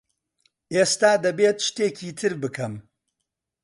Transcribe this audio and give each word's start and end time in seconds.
ئێستا 0.73 1.11
دەبێت 1.25 1.57
شتێکی 1.67 2.09
تر 2.19 2.33
بکەم. 2.41 2.73